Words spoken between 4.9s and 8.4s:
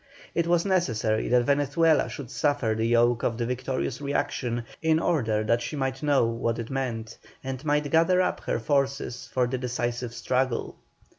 order that she might know what it meant, and might gather up